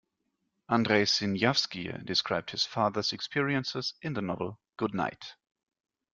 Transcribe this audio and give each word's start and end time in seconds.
Andrei 0.67 1.03
Sinyavsky 1.05 2.03
described 2.03 2.49
his 2.49 2.65
father's 2.65 3.13
experiences 3.13 3.93
in 4.01 4.13
the 4.13 4.21
novel 4.23 4.57
Goodnight! 4.75 5.35